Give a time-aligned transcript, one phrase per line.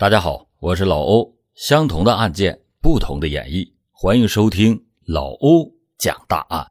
[0.00, 1.36] 大家好，我是老欧。
[1.54, 6.66] 相同的案件，不同的演绎，欢迎收听老欧讲大案。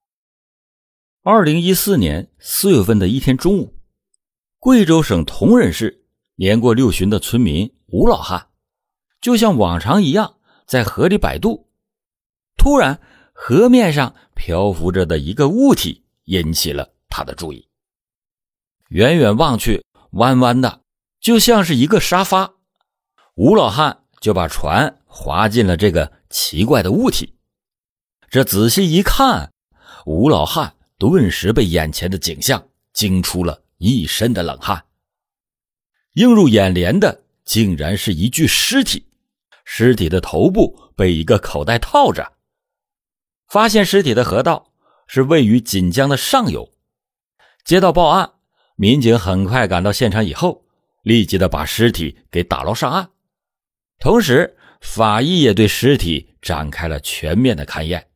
[1.22, 3.76] 二零一四年四月份的一天中午，
[4.58, 6.08] 贵州省铜仁市
[6.38, 8.48] 年过六旬的村民吴老汉，
[9.21, 11.70] 就像往常一样在河里摆渡。
[12.57, 13.00] 突然，
[13.32, 17.68] 河面上漂浮着的一个物体引起了他的注意。
[18.88, 20.82] 远远望去，弯弯的，
[21.20, 22.55] 就像是一个沙发。
[23.41, 27.35] 吴老汉就把船划进了这个奇怪的物体。
[28.30, 29.53] 这仔细一看，
[30.05, 34.83] 吴老汉顿时被眼前的景象惊出了一身的冷汗。
[36.16, 39.07] 映入眼帘的竟然是一具尸体，
[39.63, 42.33] 尸体的头部被一个口袋套着。
[43.47, 44.73] 发现尸体的河道
[45.08, 46.73] 是位于锦江的上游。
[47.63, 48.33] 接到报案，
[48.75, 50.66] 民警很快赶到现场以后，
[51.03, 53.09] 立即的把尸体给打捞上岸。
[53.99, 58.08] 同时，法医也对尸体展开了全面的勘验。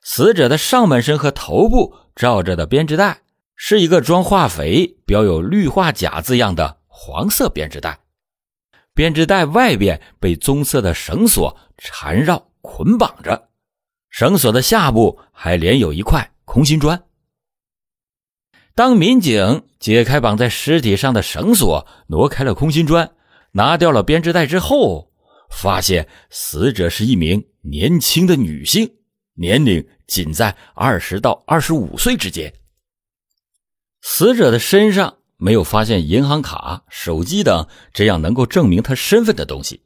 [0.00, 3.20] 死者的上半身和头部罩着的编织袋
[3.54, 8.00] 是一个装化肥、标有氯化钾字样的黄色编织袋，
[8.94, 13.50] 编织袋外边被棕色的绳索缠绕捆绑着，
[14.08, 17.04] 绳索的下部还连有一块空心砖。
[18.74, 23.12] 当民警解开绑在尸体上的绳索，挪开了空心砖。
[23.52, 25.12] 拿掉了编织袋之后，
[25.50, 28.96] 发现死者是一名年轻的女性，
[29.34, 32.52] 年龄仅在二十到二十五岁之间。
[34.00, 39.84] 死者的身上没有发现银行卡、手机等这样能够证明他身份的东西。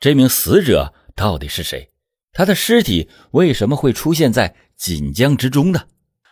[0.00, 1.90] 这名死者到底是谁？
[2.32, 5.86] 他的尸体为什么会出现在锦江之中呢？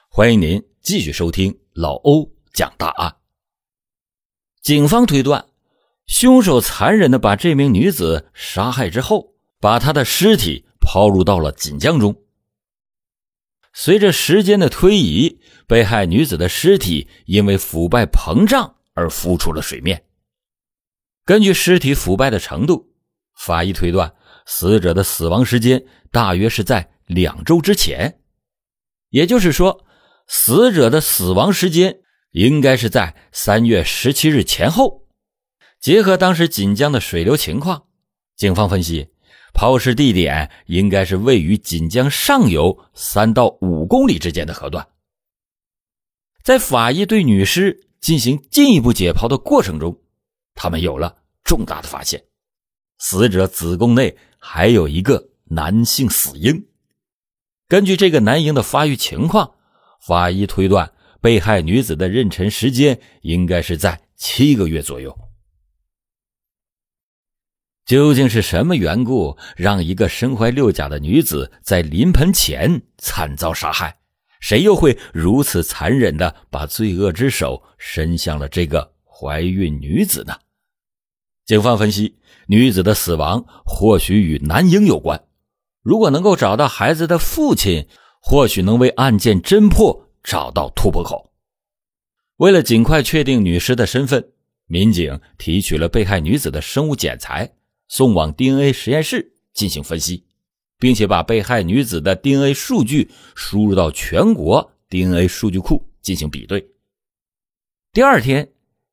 [0.09, 3.17] 欢迎您继续收听老欧讲大案。
[4.61, 5.52] 警方推断。
[6.13, 12.15] 凶手残忍地把这名女子杀害之后，把她的尸体抛入到了锦江中。
[13.73, 20.05] 随着时间的推移，被害女子的尸体因为腐败膨胀而浮出了水面。
[21.25, 22.93] 根据尸体腐败的程度，
[23.35, 24.13] 法医推断
[24.45, 28.21] 死者的死亡时间大约是在两周之前，
[29.09, 29.87] 也就是说，
[30.29, 32.01] 死者的死亡时间
[32.33, 35.02] 应该是在三月十七日前后。
[35.83, 37.87] 结合当时锦江的水流情况，
[38.37, 39.09] 警方分析，
[39.53, 44.87] 抛尸地点应该是位于锦江上游三到五公里之间的河段。
[46.45, 50.01] 在法医对女尸进行进一步解剖的过程中，
[50.55, 52.23] 他们有了重大的发现：
[52.99, 56.65] 死者子宫内还有一个男性死婴。
[57.67, 59.55] 根据这个男婴的发育情况，
[60.07, 65.19] 法医推断被害女子的妊娠时间应该是在七个月左右。
[67.85, 73.99] 究竟是什么缘故，让一个身怀六甲的女子在临盆前惨遭杀害？
[74.41, 80.35] 谁又会如此残忍的把罪恶之手伸向了这个怀孕女子呢？
[81.45, 85.25] 警方分析，女子的死亡或许与男婴有关。
[85.83, 87.89] 如果能够找到孩子的父亲，
[88.21, 91.33] 或许能为案件侦破找到突破口。
[92.37, 94.33] 为了尽快确定女尸的身份，
[94.67, 97.53] 民警提取了被害女子的生物检材。
[97.95, 100.25] 送往 DNA 实验室进行分析，
[100.79, 106.71] 并且把被害女子的 DNA 数据输入到全国 DNA 数据库进行比对。
[107.93, 108.51] 第二天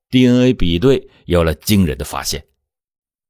[0.10, 2.44] ，DNA 比对有了惊人的发现：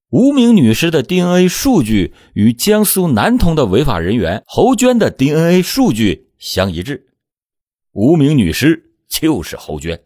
[0.09, 7.13] 无名女尸的 DNA 数据与江苏南通的违法人员侯娟的 DNA 数据相一致，
[7.91, 10.01] 无名女尸就是侯娟。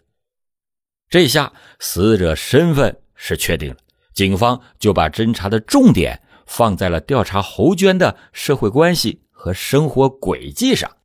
[1.07, 3.77] 这下死者身份是确定了。
[4.13, 10.97] 警方就把侦查的重点放在了调查侯娟的社会关系和生活轨迹上。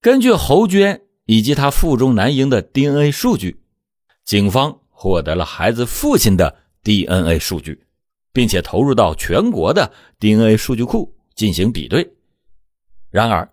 [0.00, 3.60] 根据侯娟以及她腹中男婴的 DNA 数据，
[4.24, 7.84] 警方获得了孩子父亲的 DNA 数据，
[8.32, 12.14] 并且投入到全国的 DNA 数据库进行比对。
[13.10, 13.52] 然而，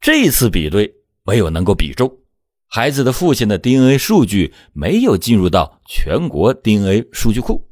[0.00, 0.94] 这次比对
[1.24, 2.10] 没有能够比中。
[2.74, 7.68] 孩子的父亲的 DNA 数据没有进入到全国 DNA 数据库，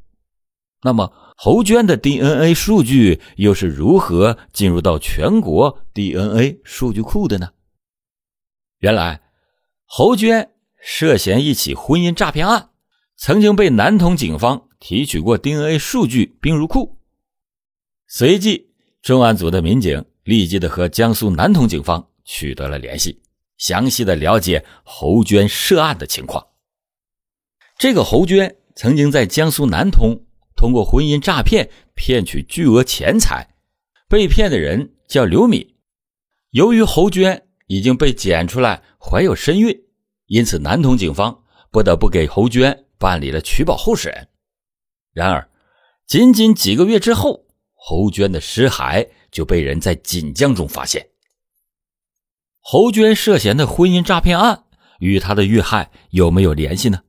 [0.81, 7.50] 那么侯娟的 DNA 数据又是如何进入到全国 DNA 数据库的呢？
[8.78, 9.20] 原来，
[9.87, 12.70] 侯娟涉嫌一起婚姻诈骗案，
[13.16, 17.00] 曾经被南通警方提取过 DNA 数据并入库。
[18.06, 18.69] 随即，
[19.02, 23.20] 重案组的民警立即的和江苏南通警方取得了联系。
[23.62, 26.49] 详细的了解侯娟涉案的情况。
[27.79, 30.25] 这个侯娟曾经在江苏南通
[30.56, 33.55] 通过婚姻诈骗骗取巨额钱财，
[34.09, 35.76] 被骗的人叫刘敏。
[36.50, 39.73] 由于侯娟已经被检出来怀有身孕，
[40.26, 44.26] 因此南通警方不得不给侯娟办理了取保候审。
[45.12, 45.49] 然而，
[46.08, 51.12] 仅仅几个月之后，侯娟的尸骸就被人在锦江中发现。
[52.64, 54.64] 侯娟涉嫌的婚姻诈骗案
[55.00, 57.03] 与她的遇害有没有联系呢？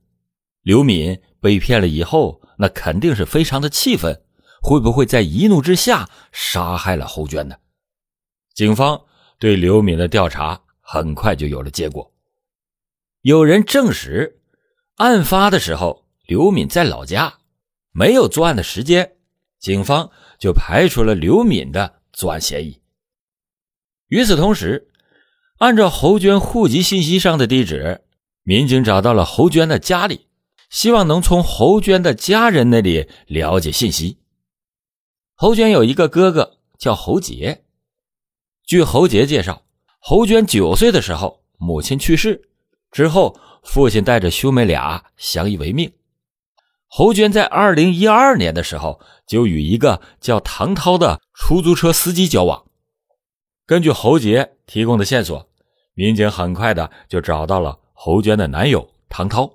[0.62, 4.20] 刘敏被骗了以后，那肯定是非常的气愤，
[4.60, 7.54] 会不会在一怒之下杀害了侯娟呢？
[8.52, 9.00] 警方
[9.38, 12.12] 对刘敏的调查很快就有了结果。
[13.20, 14.40] 有人证实，
[14.96, 17.32] 案发的时候刘敏在老家，
[17.92, 19.16] 没有作案的时间，
[19.60, 20.10] 警方
[20.40, 22.80] 就排除了刘敏的作案嫌疑。
[24.08, 24.90] 与此同时，
[25.58, 28.02] 按照侯娟户籍信息上的地址，
[28.42, 30.26] 民警找到了侯娟的家里。
[30.70, 34.18] 希望能从侯娟的家人那里了解信息。
[35.36, 37.62] 侯娟有一个哥哥叫侯杰。
[38.66, 39.62] 据侯杰介绍，
[40.00, 42.48] 侯娟九岁的时候母亲去世，
[42.90, 45.92] 之后父亲带着兄妹俩相依为命。
[46.88, 52.64] 侯娟在二零一二年的时候就与一个叫唐涛的出租车司机交往。
[53.66, 55.48] 根据侯杰提供的线索，
[55.94, 59.50] 民警很快的就找到了侯娟的男友唐涛。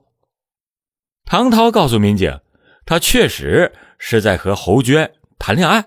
[1.26, 2.40] 唐涛告诉民警，
[2.88, 5.86] 他确实是在和侯娟谈恋爱，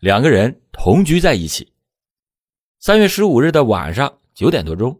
[0.00, 1.70] 两个人同居在一起。
[2.78, 4.98] 三月十五日的晚上九点多钟，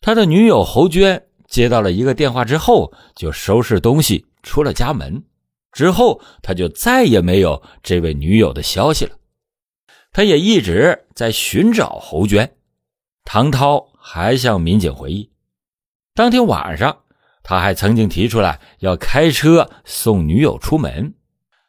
[0.00, 5.22] 他的女友侯娟接到了一个电话之后，就收拾东西出了家门。
[5.70, 9.16] 之后，他就再也没有这位女友的消息了。
[10.14, 12.56] 他也一直在寻找侯娟。
[13.24, 15.30] 唐涛还向民警回忆，
[16.14, 17.00] 当天晚上。
[17.46, 21.14] 他还曾经提出来要开车送女友出门，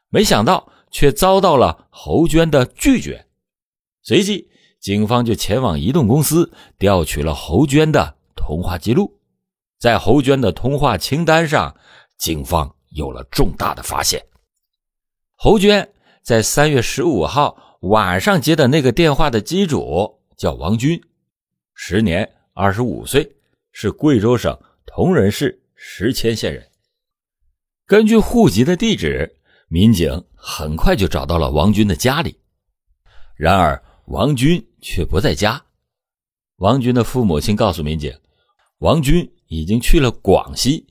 [0.08, 3.28] 没想到却遭到了侯娟的拒绝。
[4.02, 4.50] 随即，
[4.80, 9.20] 警方就前往移动公司调取了侯娟的通话记录。
[9.78, 11.76] 在侯娟的通话清单上，
[12.18, 14.26] 警方有了重大的发现：
[15.36, 15.92] 侯娟
[16.24, 21.00] 在三月十五号晚上接的那个电话的机主叫王军，
[21.76, 23.36] 时年二十五岁，
[23.72, 25.62] 是贵州省铜仁市。
[25.78, 26.68] 石阡县人，
[27.86, 29.36] 根据户籍的地址，
[29.68, 32.40] 民警很快就找到了王军的家里。
[33.36, 35.64] 然而，王军却不在家。
[36.56, 38.18] 王军的父母亲告诉民警，
[38.80, 40.88] 王军已经去了广西。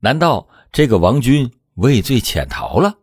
[0.00, 2.98] 难道这个王军畏罪潜逃了？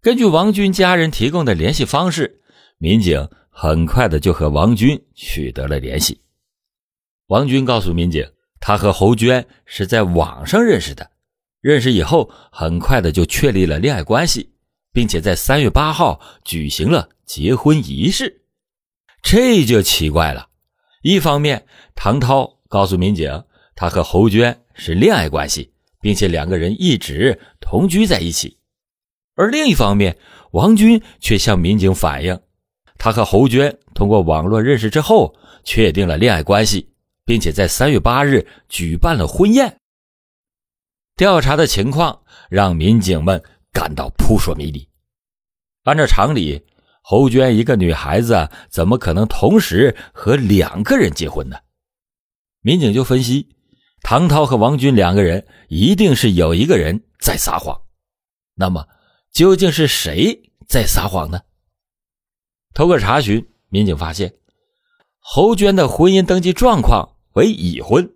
[0.00, 2.40] 根据王军家人提供的联系方式，
[2.78, 6.20] 民警很快的就和王军取得了联系。
[7.26, 8.28] 王军告诉民警。
[8.60, 11.12] 他和侯娟是在网上认识的，
[11.60, 14.50] 认识以后很快的就确立了恋爱关系，
[14.92, 18.42] 并且在三月八号举行了结婚仪式。
[19.22, 20.48] 这就奇怪了，
[21.02, 21.64] 一方面
[21.94, 23.44] 唐涛告诉民警
[23.76, 28.57] 他和侯娟是恋爱关系，并且两个人一直同居在一起，
[29.38, 30.18] 而另一方面
[30.50, 32.38] 王军却向民警反映，
[32.98, 36.86] 他和侯娟通过网络认识之后确定了恋爱关系。
[37.28, 39.80] 并且在三月八日举办了婚宴。
[41.14, 44.88] 调查的情况让民警们感到扑朔迷离。
[45.82, 46.64] 按照常理，
[47.02, 51.58] 侯娟一个女孩子怎么可能同时和两个人结婚呢？
[52.62, 53.46] 民警就分析，
[54.00, 57.78] 唐涛和王军两个人一定是有一个人在撒谎。
[58.54, 58.88] 那么，
[59.38, 61.42] 究竟是谁在撒谎呢？
[62.74, 64.34] 通过查询，民警发现，
[65.20, 67.10] 侯娟的婚姻登记状况。
[67.34, 68.10] 为已婚，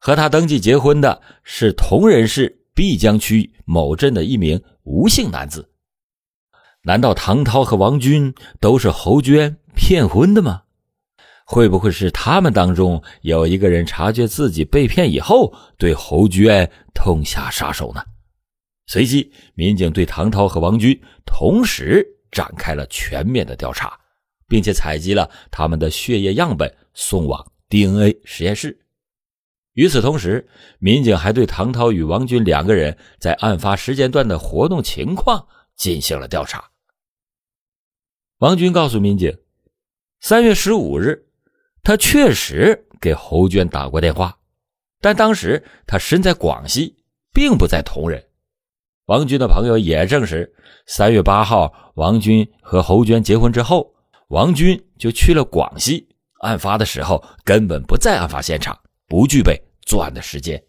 [0.00, 5.70] 和她登记结婚的是铜仁市碧江区某镇的一名吴姓男子。
[6.84, 10.62] 难道唐涛和王军都是侯娟骗婚的吗？
[11.44, 18.02] 会不会是他们当中有一个人察觉自己被骗以后，对侯娟痛下杀手呢？
[18.86, 23.98] 随即，民警对唐涛和王军同时展开了全面的调查，
[24.46, 27.52] 并且采集了他们的血液样本，送往。
[27.70, 28.78] DNA 实验室。
[29.72, 30.46] 与此同时，
[30.78, 36.70] 民警还对唐涛与王军两个人在案发时间段的活动情况进行了调查。
[38.38, 39.36] 王军告诉民警，
[40.20, 41.26] 三月十五日，
[41.82, 44.38] 他确实给侯娟打过电话，
[45.00, 48.24] 但当时他身在广西，并不在铜仁。
[49.06, 50.50] 王军的朋友也证实，
[50.86, 53.94] 三月八号，王军和侯娟结婚之后，
[54.28, 56.08] 王军就去了广西。
[56.40, 60.62] 案发的时候根本不在案发现场，不具备作案的时间。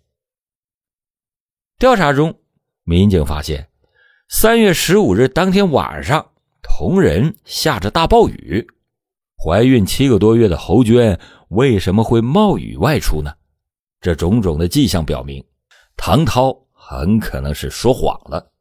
[1.77, 2.33] 调查中，
[2.83, 3.69] 民警发现，
[4.27, 6.25] 三月十五日当天晚上，
[6.61, 8.67] 同仁下着大暴雨，
[9.41, 11.17] 怀孕七个多月的侯娟
[11.49, 13.33] 为什么会冒雨外出呢？
[14.01, 15.43] 这种种的迹象表明，
[15.97, 18.51] 唐涛很可能是说谎了。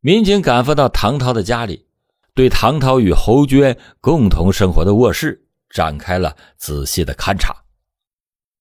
[0.00, 1.86] 民警赶赴到唐涛的家里，
[2.32, 7.54] 对唐涛与侯娟共同生活的卧室展开了仔细的勘查。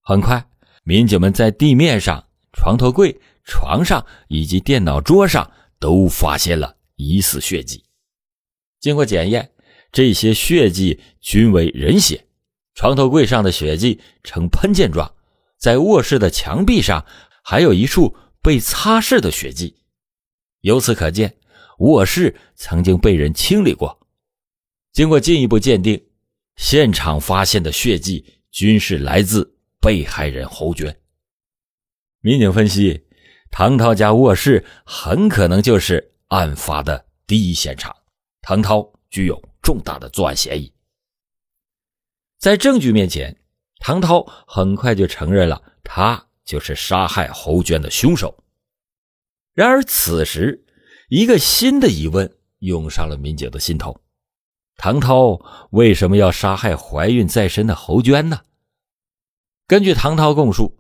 [0.02, 0.46] 很快，
[0.84, 7.82] 民警们在地面上、床头柜、床上以及电脑桌上都发现了疑似血迹。
[8.82, 9.50] 经过检验，
[9.90, 12.26] 这些血迹均为人血。
[12.74, 15.14] 床头柜上的血迹呈喷溅状。
[15.58, 17.04] 在卧室的墙壁上
[17.50, 19.78] 还有一处被擦拭的血迹，
[20.60, 21.38] 由此可见，
[21.78, 24.06] 卧室曾经被人清理过。
[24.92, 26.10] 经过进一步鉴定，
[26.58, 31.00] 现场发现的血迹均是来自被害人侯娟。
[32.20, 33.08] 民警分析，
[33.50, 37.96] 唐涛家卧室很可能就是案发的第一现场，
[38.42, 40.74] 唐涛具有重大的作案嫌疑。
[42.38, 43.34] 在证据面前。
[43.80, 48.44] 唐涛很快就承认了，他就是杀害侯娟的凶手。
[49.54, 50.66] 然而，此时
[51.10, 54.00] 一个新的疑问涌上了民警的心头：
[54.78, 55.40] 唐涛
[55.72, 58.42] 为什么要杀害怀孕在身的侯娟呢？
[59.68, 60.80] 根据唐涛供述，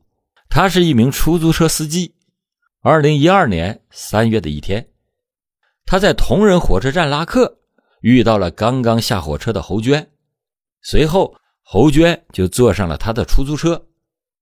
[0.49, 2.15] 他是一名出租车司机。
[2.81, 4.89] 二零一二年三月的一天，
[5.85, 7.59] 他在铜仁火车站拉客，
[8.01, 10.09] 遇到了刚刚下火车的侯娟，
[10.81, 11.37] 随后。
[11.69, 13.87] 侯娟就坐上了他的出租车，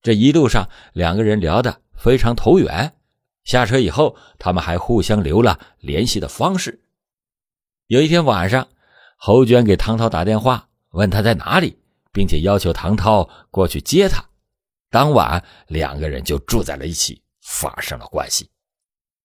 [0.05, 2.93] 这一路上两个人聊得非常投缘。
[3.43, 6.79] 下车以后，他们还互相留了联系的方式。
[7.87, 8.67] 有一天晚上，
[9.17, 11.79] 侯娟给唐涛打电话，问他在哪里，
[12.13, 14.23] 并且要求唐涛过去接他。
[14.91, 18.47] 当晚，两个人就住在了一起，发生了关系。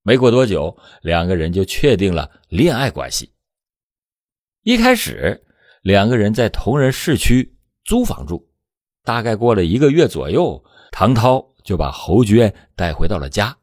[0.01, 3.31] 没过多久，两个人就确定了恋爱关系。
[4.63, 5.45] 一开始，
[5.83, 7.55] 两个人在同仁市区。
[7.85, 8.50] 租房住，
[9.05, 13.57] 大概过了一个月左右，唐涛就把侯娟带回到了家。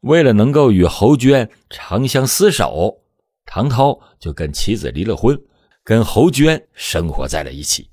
[0.00, 3.02] 为了能够与侯娟长相厮守，
[3.44, 5.38] 唐涛就跟妻子离了婚，
[5.82, 7.90] 跟侯娟生活在了一起。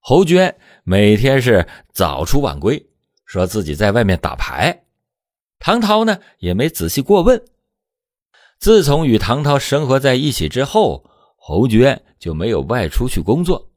[0.00, 2.88] 侯娟每天是早出晚归，
[3.24, 4.84] 说自己在外面打牌。
[5.58, 7.44] 唐涛呢也没仔细过问。
[8.58, 11.04] 自从与唐涛生活在一起之后，
[11.36, 13.67] 侯娟就没有外出去工作。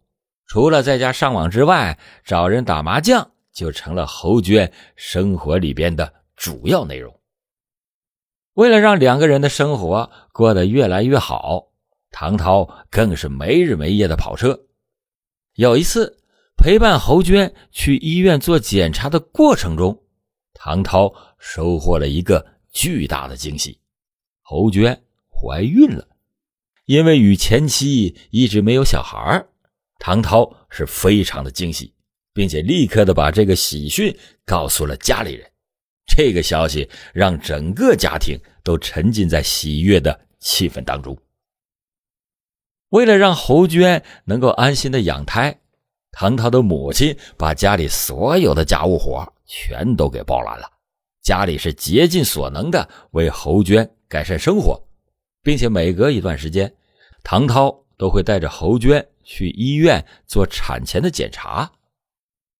[0.51, 7.17] 除了在家上网之外，找人打麻将就成了侯娟生活里边的主要内容。
[8.55, 11.69] 为了让两个人的生活过得越来越好，
[12.09, 14.59] 唐涛更是没日没夜的跑车。
[15.53, 16.21] 有一次
[16.57, 20.03] 陪伴侯娟去医院做检查的过程中，
[20.53, 23.79] 唐涛收获了一个巨大的惊喜：
[24.41, 26.05] 侯娟怀孕了。
[26.83, 29.45] 因为与前妻一直没有小孩
[30.03, 31.93] 唐涛是非常的惊喜，
[32.33, 35.47] 并且立刻的把这个喜讯告诉了家里人。
[36.07, 41.15] 这个消息让整个家庭都沉浸在喜悦的气氛当中。
[42.89, 45.55] 为了让侯娟能够安心的养胎，
[46.11, 50.67] 唐涛的母亲把家里所有的家务活全都给包揽了，
[51.21, 54.83] 家里是竭尽所能的为侯娟改善生活，
[55.43, 56.73] 并且每隔一段时间，
[57.23, 59.07] 唐涛都会带着侯娟。
[59.23, 61.71] 去医院做产前的检查，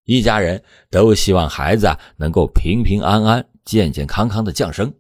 [0.06, 4.94] 一家人都希望孩子能够平平安安、健健康康的降生。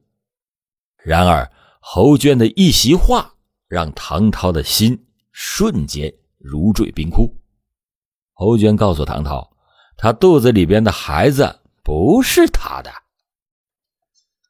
[1.03, 3.33] 然而，侯娟的一席话
[3.67, 7.35] 让唐涛的心瞬间如坠冰窟。
[8.33, 9.55] 侯娟告诉唐涛，
[9.97, 12.91] 她肚子里边的孩子不是她的。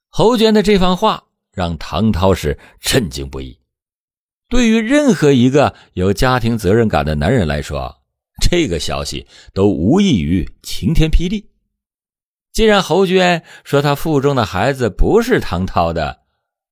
[0.09, 3.60] 侯娟的这番话让唐涛是震惊不已。
[4.51, 8.01] 对于任何一个有家庭责任感的男人来说，
[8.41, 11.49] 这个消息都无异于晴天霹雳。
[12.51, 16.23] 既然侯娟说她腹中的孩子不是唐涛的，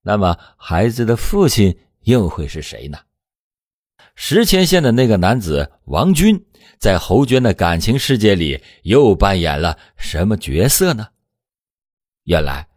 [0.01, 2.99] 那么孩子的父亲又会是谁呢？
[4.13, 6.45] 石阡县的那个男子王军，
[6.79, 11.07] 在侯娟的感情世界里又扮演了什么角色呢？
[12.25, 12.67] 原来，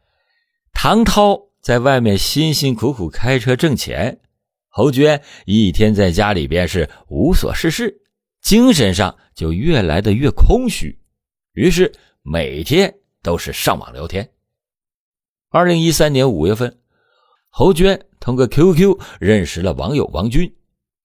[0.73, 4.21] 唐涛在外面辛辛苦苦开车挣钱。
[4.75, 7.95] 侯娟一天在家里边是无所事事，
[8.41, 10.99] 精神上就越来的越空虚，
[11.53, 14.27] 于是每天都是上网聊天。
[15.51, 16.75] 二零一三年五月份，
[17.51, 20.51] 侯娟通过 QQ 认识了网友王军，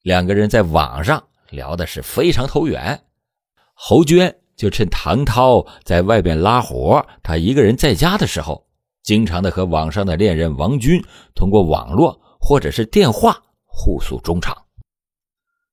[0.01, 2.97] 两个人在网上聊的是非常投缘。
[3.73, 8.65] 侯娟就趁唐涛在外边拉活，他一个人在家的时候，
[9.03, 11.03] 经常的和网上的恋人王军
[11.35, 13.37] 通过网络或者是电话
[13.77, 14.57] 互诉衷肠。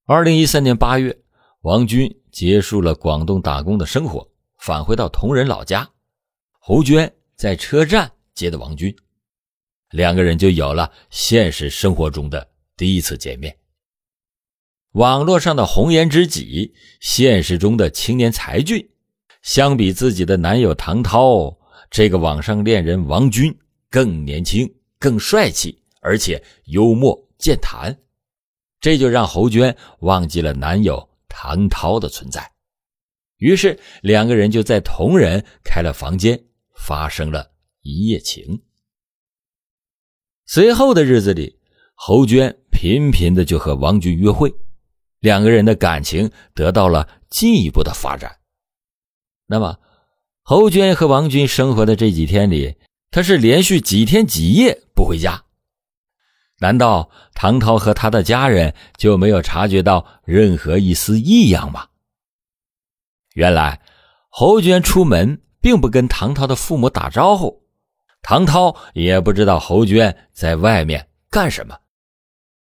[0.04, 1.18] 二零一三年八月，
[1.62, 5.88] 王军结束了广东打工的生活，返回到同仁老家。
[6.61, 8.94] 侯娟在车站接的王军，
[9.90, 12.46] 两个人就有了现实生活中的
[12.76, 13.56] 第一次见面。
[14.92, 18.87] 网络上的红颜知己，现实中的青年才俊，
[19.40, 21.56] 相比自己的男友唐涛，
[21.90, 23.56] 这个网上恋人王军
[23.88, 27.97] 更年轻、更帅气，而且幽默健谈。
[28.81, 32.53] 这就让侯娟忘记了男友唐涛的存在，
[33.38, 36.45] 于是两个人就在同仁开了房间，
[36.76, 37.50] 发生了
[37.81, 38.62] 一夜情。
[40.47, 41.59] 随后的日子里，
[41.95, 44.55] 侯娟频频的就和王军约会，
[45.21, 48.41] 两个人的感情得到了进一步的发展。
[49.47, 49.79] 那么，
[50.43, 52.76] 侯娟和王军生活的这几天里，
[53.11, 55.44] 他是连续几天几夜不回家。
[56.61, 61.88] 难道唐涛和他的家人就没有察觉到任何一丝异样吗？
[63.34, 63.80] 原来
[64.30, 67.66] 侯娟出门并不跟唐涛的父母打招呼，
[68.23, 71.76] 唐涛也不知道侯娟在外面干什么。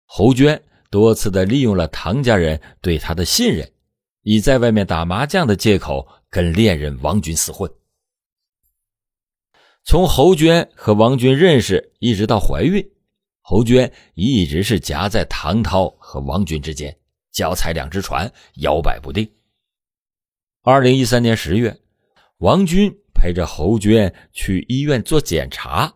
[0.05, 3.69] 侯娟多次的利用了唐家人对他的信任，
[4.23, 7.69] 以在外面打麻将的借口跟恋人王军厮混。
[9.83, 12.89] 从侯娟和王军认识一直到怀孕。
[13.41, 16.95] 侯娟一直是夹在唐涛和王军之间，
[17.31, 19.29] 脚踩两只船，摇摆不定。
[20.61, 21.75] 二零一三年十月，
[22.37, 25.93] 王军陪着侯娟去医院做检查，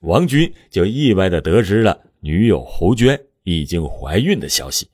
[0.00, 4.88] 王军就意外的得知了女友侯娟已经怀孕的消息。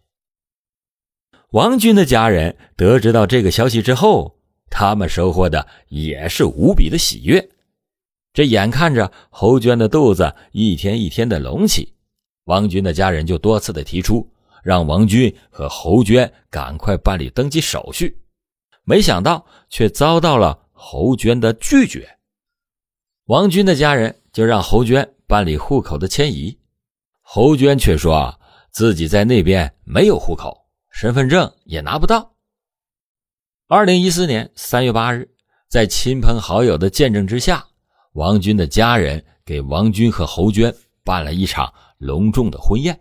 [1.51, 4.41] 王军的家人得知到这个消息之后，
[4.71, 7.51] 他们收获的也是无比的喜悦。
[8.37, 11.95] 这眼看着侯娟的肚子一天一天的隆起，
[12.45, 14.31] 王军的家人就多次的提出
[14.63, 18.21] 让王军和侯娟赶快办理登记手续，
[18.85, 22.19] 没想到却遭到了侯娟的拒绝。
[23.25, 26.59] 王军的家人就让侯娟办理户口的迁移，
[27.23, 28.39] 侯娟却说
[28.71, 32.35] 自己在那边没有户口，身份证也拿不到。
[33.67, 35.27] 二零一四年三月八日，
[35.71, 37.67] 在亲朋好友的见证之下。
[38.17, 40.75] 王军的家人给王军和侯娟
[41.05, 42.99] 办了一场隆重的婚宴。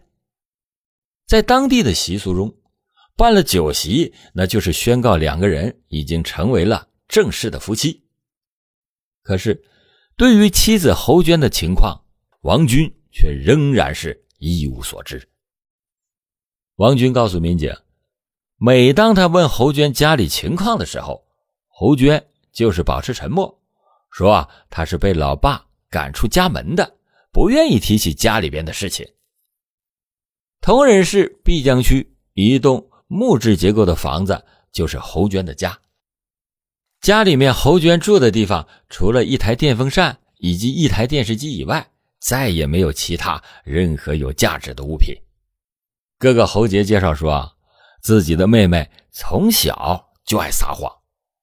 [1.26, 2.54] 在当地的习俗中，
[3.16, 8.04] 办了酒席，那就是宣告两个人已经成为了正式的夫妻。
[9.24, 9.64] 可是，
[10.18, 11.98] 对于妻子侯娟的情况，
[12.42, 15.30] 王军却仍然是一无所知。
[16.76, 17.74] 王军告诉民警，
[18.58, 21.26] 每当他问侯娟家里情况的时候，
[21.68, 23.62] 侯娟就是保持沉默。
[24.16, 26.96] 说啊他是被老爸赶出家门的，
[27.34, 29.06] 不愿意提起家里边的事情。
[30.62, 35.78] 铜仁市碧江区一栋木质结构的房子就是侯娟的家。
[37.02, 41.86] 家里面侯娟住的地方，除了一台电风扇以及一台电视机以外，
[42.22, 45.14] 再也没有其他任何有价值的物品。
[46.18, 47.58] 哥哥侯杰介绍说，
[48.02, 50.90] 自己的妹妹从小就爱撒谎，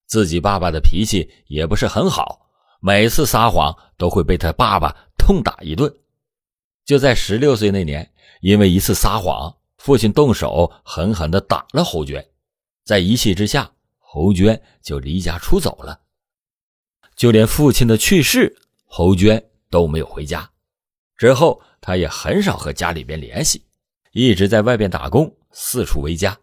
[0.06, 2.40] 自己爸爸的脾气也不是很好。
[2.84, 5.94] 每次撒谎都会被他爸爸痛打一顿。
[6.84, 12.28] 就在十六岁那年，因为一次撒谎，父亲动手狠狠地打了侯娟。
[12.84, 16.00] 在一气之下，侯娟就离家出走了。
[17.14, 18.52] 就连父亲的去世，
[18.84, 19.40] 侯娟
[19.70, 20.50] 都没有回家。
[21.16, 23.64] 之后，他也很少和家里边联系，
[24.10, 26.36] 一直在外边打工，四处为家。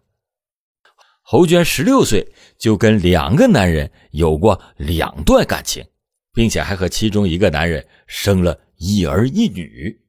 [1.21, 5.85] 侯娟十六岁就跟两个男人有过两段感情。
[6.33, 10.01] 并且还和其中一个男人生了一儿一女。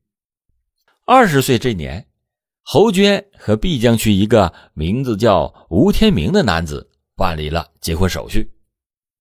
[1.04, 2.06] 二十岁这年，
[2.62, 8.48] 侯娟和碧江区一个名字叫吴天明的男子办理了结婚手续。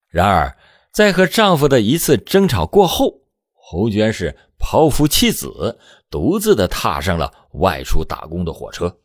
[0.08, 0.58] 然而，
[0.92, 3.22] 在和丈夫的一次争吵过后，
[3.54, 9.00] 侯娟是抛夫弃子，独自的踏上了外出打工的火车。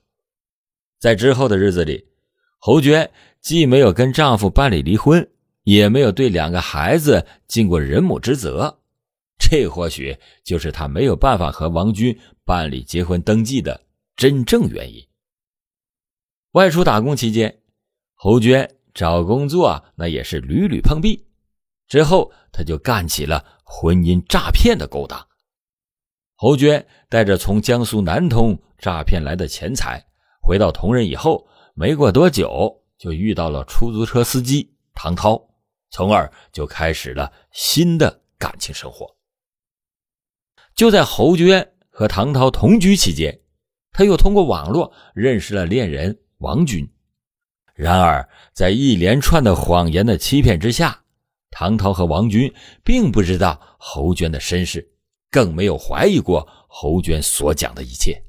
[0.98, 2.06] 在之后的日子里，
[2.58, 5.30] 侯娟既没有跟丈夫办理离婚。
[5.64, 8.78] 也没有对两个孩子尽过人母之责，
[9.38, 13.82] 这或许就是他没有办法和王军办理结婚登记的
[14.14, 15.04] 真正原因。
[16.52, 17.62] 外出打工期间，
[18.14, 21.26] 侯娟找工作那也是屡屡碰壁，
[21.88, 25.26] 之后他就干起了婚姻诈骗的勾当。
[26.36, 30.04] 侯娟带着从江苏南通诈骗来的钱财
[30.42, 35.42] 回到铜仁以后，没过多久就遇到了出租车司机唐涛。
[35.94, 39.16] 从而就开始了新的感情生活。
[40.74, 43.40] 就在侯娟和唐涛同居期间，
[43.92, 46.92] 他又通过网络认识了恋人王军。
[47.76, 51.04] 然而，在一连串的谎言的欺骗之下，
[51.52, 52.52] 唐涛和王军
[52.82, 54.92] 并不知道侯娟的身世，
[55.30, 58.20] 更没有怀疑过侯娟所讲的一切。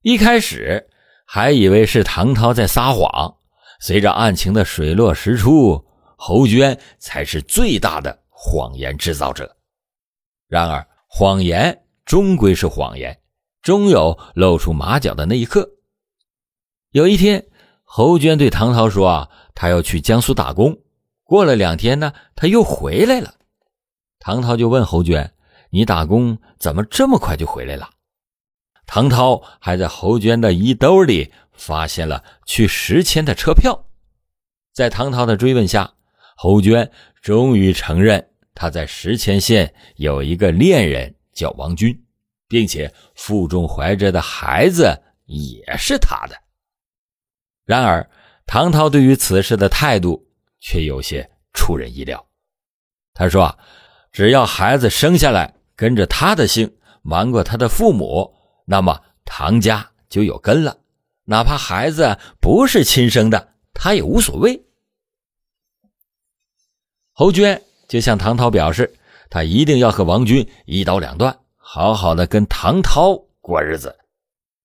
[0.00, 0.90] 一开始
[1.24, 3.37] 还以为是唐涛在撒谎，
[3.78, 5.84] 随着案情的水落石出，
[6.16, 9.56] 侯娟才是最大的谎言制造者。
[10.48, 13.20] 然而，谎言终归是谎言，
[13.62, 15.68] 终有露出马脚的那一刻。
[16.90, 17.46] 有一天，
[17.84, 20.76] 侯娟对唐涛说：“啊，她要去江苏打工。
[21.22, 23.34] 过了两天呢，她又回来了。”
[24.18, 25.34] 唐涛就问侯娟
[25.70, 27.90] ：“你打工怎么这么快就回来了？”
[28.86, 33.86] 唐涛还在侯娟的衣兜里发现了去石阡的车票。
[34.72, 35.92] 在唐涛的追问下，
[36.36, 36.90] 侯娟
[37.20, 42.02] 终于承认她在石阡县有一个恋人叫王军，
[42.48, 46.36] 并且腹中怀着的孩子也是他的。
[47.64, 48.08] 然而，
[48.46, 50.26] 唐涛对于此事的态度
[50.58, 52.24] 却有些出人意料。
[53.12, 53.58] 他说：“啊
[54.10, 60.78] 只要孩子生下来跟着他的姓，瞒过他的父母，那么唐家就有根了。
[61.28, 64.64] 哪怕孩子不是亲生的，他也无所谓。”
[67.12, 68.96] 侯娟就向唐涛表示，
[69.28, 73.94] 他一定要和王军一刀两断，好好的跟唐涛过日子。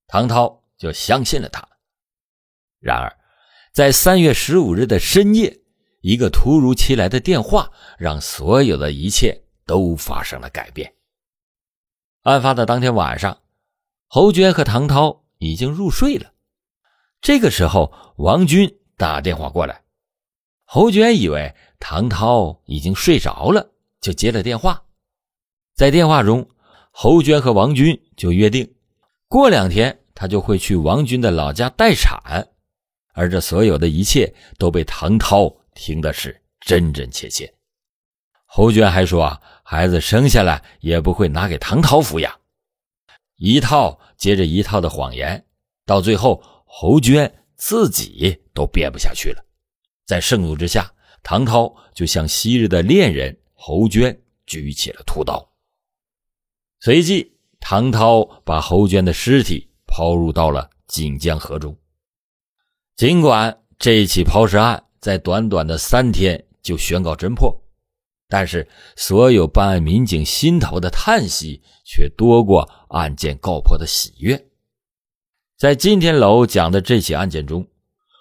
[0.08, 1.67] 唐涛就相信了他。
[2.80, 3.13] 然而，
[3.73, 5.60] 在三月十五日的深夜，
[5.99, 10.93] 一个突如其来的电话让所有的一切都发生了改变。
[12.21, 13.41] 案发的当天晚上，
[14.08, 16.33] 侯娟和唐涛已经入睡了。
[17.23, 19.81] 这个时候，王军打电话过来，
[20.65, 24.83] 侯娟以为唐涛已经睡着了，就接了电话。
[25.73, 26.49] 在电话中，
[26.91, 28.75] 侯娟和王军就约定，
[29.29, 32.45] 过两天他就会去王军的老家待产。
[33.13, 37.53] 而这所有的一切都被唐涛听的是真真切切。
[38.45, 42.38] 侯娟还说啊，孩子生下来也不会拿给唐涛抚养，
[43.38, 45.45] 一套接着一套的谎言，
[45.86, 46.43] 到最后
[46.75, 49.45] 侯娟自己都编不下去了。
[50.07, 55.53] 在盛怒之下，唐涛就向昔日的恋人侯娟举起了屠刀。
[56.79, 61.77] 随即，唐涛把侯娟的尸体抛入到了锦江河中。
[62.95, 67.55] 尽管这起抛尸案在短短的三天就宣告侦破，
[68.27, 74.49] 但是所有办案民警心头的叹息却多过案件告破的喜悦。
[75.63, 77.65] 在今天老欧讲的这起案件中，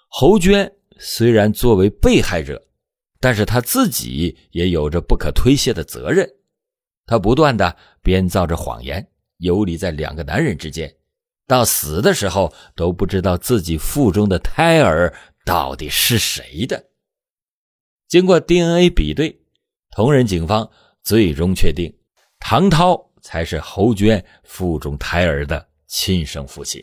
[0.07, 2.65] 侯娟虽然作为被害者，
[3.19, 6.25] 但是她自己也有着不可推卸的责任。
[7.05, 9.05] 她不断的编造着谎言，
[9.39, 10.89] 游离在两个男人之间。
[11.45, 16.81] 到死的时候都不知道自己腹中的胎儿到底是谁的。
[18.07, 19.37] 经过 DNA 比对，
[19.91, 20.71] 同仁警方
[21.03, 21.93] 最终确定，
[22.39, 26.81] 唐涛才是侯娟腹中胎儿的亲生父亲。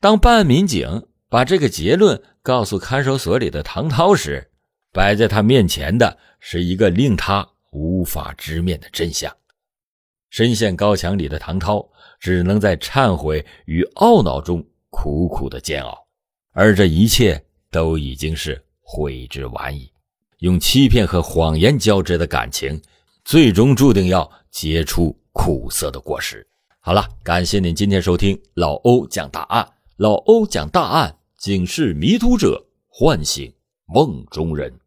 [0.00, 4.50] 当办案民警把这个结论告诉看守所里的唐涛时，
[4.92, 9.30] 摆在他面前的是一个令他无法直面的真相。
[10.30, 11.88] 深陷高墙里的唐涛。
[12.20, 16.06] 只能在忏悔与懊恼中苦苦的煎熬，
[16.52, 19.90] 而这一切都已经是悔之晚矣。
[20.40, 22.78] 用欺骗和谎言交织的感情，
[23.24, 26.46] 最终注定要结出苦涩的果实。
[26.78, 29.66] 好了，感谢您今天收听老欧讲大案。
[30.00, 33.52] 老欧讲大案，警示迷途者，唤醒
[33.84, 34.80] 梦中人。